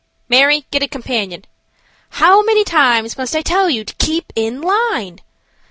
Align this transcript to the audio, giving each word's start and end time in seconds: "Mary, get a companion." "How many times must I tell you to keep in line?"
"Mary, 0.27 0.65
get 0.71 0.81
a 0.81 0.87
companion." 0.87 1.45
"How 2.13 2.41
many 2.41 2.63
times 2.63 3.19
must 3.19 3.35
I 3.35 3.43
tell 3.43 3.69
you 3.69 3.83
to 3.85 3.93
keep 3.99 4.33
in 4.35 4.59
line?" 4.59 5.19